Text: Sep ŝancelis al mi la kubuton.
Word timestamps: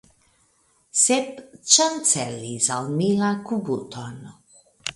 Sep 1.01 1.43
ŝancelis 1.75 2.71
al 2.79 2.91
mi 2.97 3.13
la 3.23 3.31
kubuton. 3.51 4.21